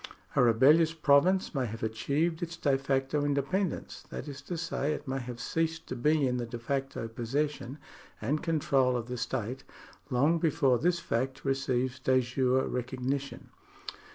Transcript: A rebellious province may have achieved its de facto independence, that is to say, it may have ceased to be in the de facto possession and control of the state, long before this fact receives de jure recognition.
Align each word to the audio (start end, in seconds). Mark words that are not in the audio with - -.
A 0.35 0.41
rebellious 0.41 0.95
province 0.95 1.53
may 1.53 1.67
have 1.67 1.83
achieved 1.83 2.41
its 2.41 2.57
de 2.57 2.75
facto 2.75 3.23
independence, 3.23 4.03
that 4.09 4.27
is 4.27 4.41
to 4.49 4.57
say, 4.57 4.93
it 4.93 5.07
may 5.07 5.19
have 5.19 5.39
ceased 5.39 5.85
to 5.85 5.95
be 5.95 6.25
in 6.25 6.37
the 6.37 6.45
de 6.47 6.57
facto 6.57 7.07
possession 7.07 7.77
and 8.19 8.41
control 8.41 8.97
of 8.97 9.05
the 9.05 9.17
state, 9.17 9.63
long 10.09 10.39
before 10.39 10.79
this 10.79 10.97
fact 10.99 11.45
receives 11.45 11.99
de 11.99 12.19
jure 12.19 12.65
recognition. 12.65 13.51